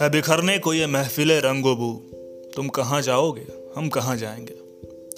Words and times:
है 0.00 0.10
बिखरने 0.10 0.58
को 0.58 0.74
ये 0.74 0.86
महफिल 0.86 1.32
रंगोबू। 1.32 1.92
तुम 2.56 2.68
कहाँ 2.68 3.02
जाओगे? 3.02 3.46
हम 3.76 3.88
कहाँ 3.88 4.16
जाएँगे? 4.16 4.54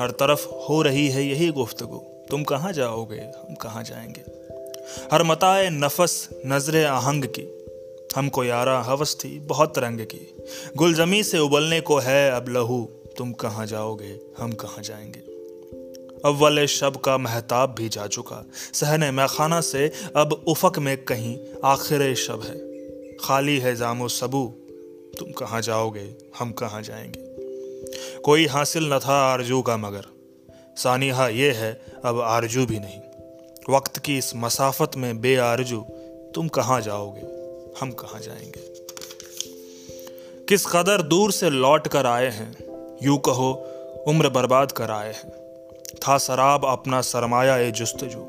हर 0.00 0.10
तरफ़ 0.10 0.48
हो 0.48 0.82
रही 0.82 1.08
है 1.08 1.24
यही 1.24 1.48
गुफ्तगु। 1.48 1.96
तुम 2.30 2.44
कहाँ 2.44 2.72
जाओगे? 2.72 3.20
हम 3.20 3.54
कहाँ 3.54 3.84
जाएँगे? 3.84 4.20
हर 5.12 5.22
मताए 5.22 5.70
नफस 5.70 6.28
नज़र 6.46 6.86
आहंग 6.86 7.24
की। 7.24 7.64
हमको 8.16 8.44
यारा 8.44 8.80
हवस 8.80 9.16
थी 9.24 9.38
बहुत 9.38 9.78
रंग 9.78 10.00
की। 10.00 10.34
गुलजमी 10.76 11.22
से 11.22 11.38
उबलने 11.38 11.80
को 11.80 11.98
है 11.98 12.30
अब 12.30 12.48
लहू। 12.48 12.84
तुम 13.18 13.32
कहाँ 13.32 13.66
जाओगे? 13.66 14.20
हम 14.38 14.52
कहाँ 14.52 14.82
जाएँगे? 14.82 15.20
अव्वल 16.28 16.66
शब 16.66 16.96
का 16.96 17.18
महताब 17.18 17.74
भी 17.78 17.88
जा 17.88 18.06
चुका। 18.06 18.46
सहने 18.72 19.10
मैखाना 19.10 19.60
से 19.60 19.92
अब 20.16 20.44
उफक 20.48 20.78
में 20.78 21.04
कहीं 21.04 21.38
आखिर 21.64 22.14
शब 22.14 22.42
है। 22.42 22.72
खाली 23.16 23.58
है 23.58 23.76
जामो 23.76 24.08
सबू। 24.08 24.58
तुम 25.22 25.32
कहाँ 25.32 25.62
जाओगे? 25.62 26.14
हम 26.38 26.52
कहाँ 26.52 26.82
जाएँगे? 26.82 27.20
कोई 28.20 28.46
हासिल 28.46 28.92
न 28.92 28.98
था 28.98 29.14
आरज़ू 29.14 29.62
का 29.62 29.76
मगर। 29.76 30.04
सानिहा 30.76 31.28
ये 31.28 31.50
है, 31.50 31.80
अब 32.04 32.20
आरज़ू 32.20 32.66
भी 32.66 32.78
नहीं। 32.78 33.00
वक्त 33.74 33.98
की 33.98 34.18
इस 34.18 34.32
मसाफत 34.36 34.90
में 34.96 35.20
बे 35.20 35.36
आरज़ू, 35.36 35.80
तुम 36.34 36.48
कहाँ 36.48 36.80
जाओगे? 36.80 37.20
हम 37.80 37.90
कहाँ 37.90 38.20
जाएँगे? 38.20 38.60
किस 40.48 40.66
कदर 40.66 41.02
दूर 41.02 41.32
से 41.32 41.50
लौट 41.50 41.88
कर 41.88 42.06
आए 42.06 42.28
हैं? 42.28 42.56
यूँ 43.02 43.18
कहो, 43.18 43.52
उम्र 44.08 44.28
बर्बाद 44.28 44.72
कर 44.72 44.90
आए 44.90 45.12
हैं। 45.12 45.32
था 45.94 46.18
शराब 46.18 46.64
अपना 46.64 47.00
सरमाया 47.00 47.56
ए 47.56 47.70
जुस्तजू। 47.70 48.20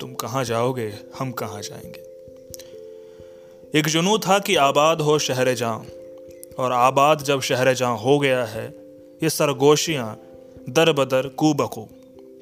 तुम 0.00 0.14
कहाँ 0.14 0.44
जाओगे? 0.44 0.92
हम 1.18 1.32
कहाँ 1.32 1.62
जाएँगे? 1.62 2.10
एक 3.78 3.86
जुनू 3.88 4.18
था 4.18 4.38
कि 4.38 4.56
आबाद 4.56 5.00
हो 5.00 5.18
शहर 5.18 5.54
जहाँ 5.54 5.86
और 6.60 6.72
आबाद 6.72 7.18
जब 7.18 7.40
शहर 7.40 7.74
जहाँ 7.74 7.98
हो 7.98 8.18
गया 8.18 8.44
है, 8.44 8.66
ये 9.22 9.30
सरगोशियाँ 9.30 10.20
दर 10.68 10.92
बदर 10.92 11.28
कू 11.28 11.54
बकू 11.54 11.88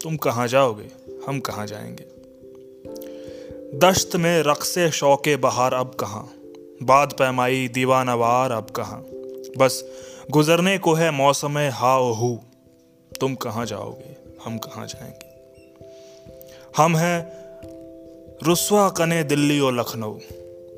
तुम 0.03 0.17
कहाँ 0.17 0.49
जाओगे? 0.49 0.89
हम 1.27 1.41
कहाँ 1.41 1.67
जाएँगे? 1.67 2.05
दश्त 3.79 4.17
में 4.17 4.43
रक्से 4.43 4.91
शौके 4.91 5.37
बहार 5.37 5.75
अब 5.75 5.95
कहाँ? 5.95 6.33
बाद 6.83 7.13
पैमाई 7.13 7.69
दीवानवार 7.69 8.53
अब 8.53 8.71
कहाँ? 8.71 9.05
बस 9.59 9.85
गुजरने 10.31 10.79
को 10.79 10.95
है 10.95 11.11
मौसम 11.11 11.59
हा 11.59 11.95
हू 11.95 12.41
तुम 13.21 13.35
कहाँ 13.35 13.67
जाओगे? 13.67 14.17
हम 14.45 14.59
कहाँ 14.59 14.87
जाएँगे? 14.87 15.29
हम 16.77 16.97
हैं 16.97 17.33
रुस्वा 18.43 18.89
कने 18.89 19.25
दिल्ली 19.25 19.61
और 19.61 19.75
लखनऊ। 19.75 20.15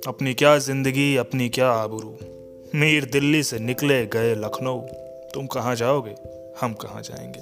अपनी 0.06 0.34
क्या 0.34 0.58
ज़िंदगी, 0.58 1.16
अपनी 1.16 1.48
क्या 1.48 1.70
आबरू? 1.70 2.30
मीर 2.75 3.05
दिल्ली 3.05 3.43
से 3.43 3.59
निकले 3.59 4.07
गए 4.07 4.35
लखनऊ। 4.35 4.81
तुम 5.35 5.47
कहाँ 5.47 5.77
जाओगे? 5.77 6.15
हम 6.61 6.73
कहाँ 6.73 7.03
जाएँगे? 7.03 7.41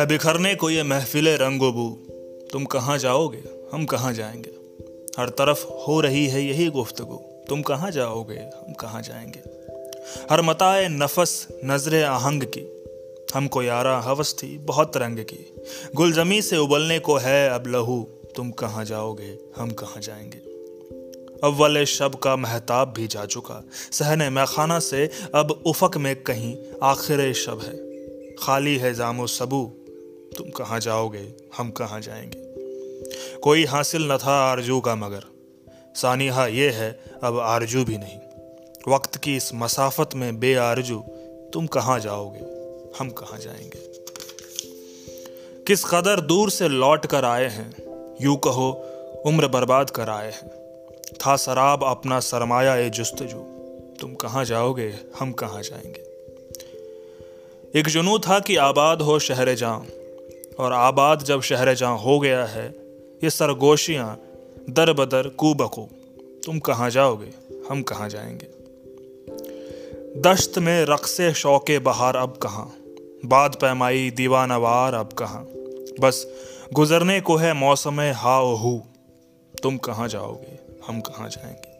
है 0.00 0.06
बिखरने 0.06 0.54
को 0.54 0.70
ये 0.70 0.82
महफिल 0.82 1.28
रंगोबू। 1.28 1.90
तुम 2.52 2.64
कहाँ 2.64 2.98
जाओगे? 2.98 3.42
हम 3.72 3.86
कहाँ 3.86 4.12
जाएँगे? 4.12 4.50
हर 5.20 5.28
तरफ़ 5.28 5.66
हो 5.66 6.00
रही 6.00 6.26
है 6.26 6.42
यही 6.42 6.70
गुफ्तगु। 6.70 7.16
तुम 7.48 7.62
कहाँ 7.62 7.90
जाओगे? 7.90 8.34
हम 8.34 8.72
कहाँ 8.72 9.02
जाएँगे? 9.02 9.40
हर 10.30 10.42
मताए 10.42 10.88
नफस 10.88 11.48
नज़र 11.64 12.04
आहंग 12.04 12.42
की। 12.42 12.83
हमको 13.34 13.62
यारा 13.62 13.98
हवस 13.98 14.36
थी 14.42 14.58
बहुत 14.58 14.96
रंग 14.96 15.18
की। 15.18 15.54
गुलजमी 15.94 16.42
से 16.42 16.56
उबलने 16.56 16.98
को 16.98 17.16
है 17.16 17.50
अब 17.50 17.66
लहू। 17.66 18.08
तुम 18.36 18.50
कहाँ 18.50 18.84
जाओगे, 18.84 19.38
हम 19.56 19.70
कहाँ 19.70 20.02
जाएँगे? 20.02 20.38
अव्वल 21.44 21.84
शब 21.84 22.14
का 22.14 22.36
महताब 22.36 22.92
भी 22.96 23.06
जा 23.06 23.26
चुका। 23.26 23.64
सहने 23.92 24.30
मैखाना 24.30 24.78
से 24.78 25.10
अब 25.34 25.62
उफक 25.66 25.96
में 25.96 26.22
कहीं 26.22 26.56
आखिर 26.82 27.32
शब 27.32 27.60
है। 27.60 27.76
खाली 28.34 28.76
है 28.76 28.94
जामो 28.94 29.26
सबू। 29.26 29.72
तुम 30.36 30.50
कहाँ 30.50 30.80
जाओगे, 30.80 31.32
हम 31.56 31.70
कहाँ 31.70 32.00
जाएँगे? 32.00 32.44
कोई 33.38 33.64
हासिल 33.64 34.12
न 34.12 34.18
था 34.18 34.32
आरज़ू 34.32 34.80
का 34.80 34.94
मगर। 34.94 35.22
सानिहा 35.94 36.46
ये 36.46 36.70
है, 36.70 37.04
अब 37.24 37.38
आरज़ू 37.38 37.84
भी 37.84 37.98
नहीं। 37.98 38.18
वक्त 38.88 39.16
की 39.16 39.36
इस 39.36 39.50
मसाफत 39.54 40.10
में 40.14 40.40
बे 40.40 40.54
आरज़ू, 40.54 41.00
तुम 41.52 41.66
कहाँ 41.66 42.00
जाओगे? 42.00 42.53
हम 42.98 43.10
कहाँ 43.10 43.38
जाएँगे? 43.38 43.94
किस 45.66 45.84
कदर 45.84 46.20
दूर 46.20 46.50
से 46.50 46.68
लौट 46.68 47.06
कर 47.06 47.24
आए 47.24 47.46
हैं? 47.46 47.76
यूँ 48.22 48.36
कहो, 48.36 48.70
उम्र 49.26 49.48
बर्बाद 49.48 49.90
कर 49.90 50.10
आए 50.10 50.30
हैं। 50.30 50.50
था 51.14 51.36
शराब 51.36 51.84
अपना 51.84 52.20
सरमाया 52.20 52.76
ए 52.76 52.90
जुस्तजू। 52.90 53.38
तुम 54.00 54.14
कहाँ 54.14 54.44
जाओगे? 54.44 54.94
हम 55.18 55.32
कहाँ 55.32 55.62
जाएँगे? 55.62 56.04
एक 57.78 57.88
जुनू 57.88 58.18
था 58.18 58.40
कि 58.40 58.56
आबाद 58.56 59.02
हो 59.02 59.18
शहर 59.18 59.54
जहाँ 59.54 59.86
और 60.58 60.72
आबाद 60.72 61.22
जब 61.22 61.40
शहर 61.42 61.74
जहाँ 61.74 61.98
हो 61.98 62.20
गया 62.20 62.44
है, 62.44 62.66
ये 63.24 63.30
सरगोशियाँ 63.30 64.20
दर 64.70 64.92
बदर 64.92 65.28
कू 65.28 65.54
बकू 65.54 65.88
तुम 66.46 66.58
कहाँ 66.58 66.90
जाओगे? 66.90 67.30
हम 67.70 67.82
कहाँ 67.82 68.08
जाएँगे? 68.08 68.46
दश्त 70.20 70.58
में 70.58 70.84
रक्से 70.84 71.34
शौके 71.34 71.78
बहार 71.78 72.16
अब 72.16 72.36
कहाँ? 72.36 72.76
बाद 73.24 73.54
पैमाई 73.54 74.10
दीवानवार 74.10 74.94
अब 74.94 75.12
कहाँ? 75.12 75.44
बस 76.00 76.26
गुजरने 76.72 77.20
को 77.20 77.36
है 77.36 77.52
मौसम 77.52 78.00
हा 78.00 78.36
हू। 78.36 78.82
तुम 79.62 79.76
कहाँ 79.76 80.08
जाओगे? 80.08 80.58
हम 80.86 81.00
कहाँ 81.00 81.28
जाएँगे? 81.28 81.74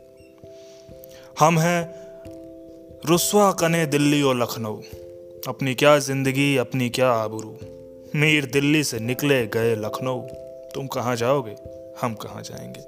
हम 1.38 1.58
हैं 1.58 1.94
रुस्वा 3.06 3.52
कने 3.52 3.86
दिल्ली 3.86 4.22
और 4.22 4.42
लखनऊ। 4.42 4.76
अपनी 5.48 5.74
क्या 5.74 5.98
ज़िंदगी, 5.98 6.56
अपनी 6.56 6.88
क्या 6.90 7.10
आबरू? 7.10 7.58
मीर 8.20 8.46
दिल्ली 8.46 8.84
से 8.84 8.98
निकले 8.98 9.46
गए 9.46 9.74
लखनऊ। 9.74 10.20
तुम 10.74 10.86
कहाँ 10.86 11.16
जाओगे? 11.16 11.56
हम 12.02 12.14
कहाँ 12.14 12.42
जाएँगे? 12.42 12.80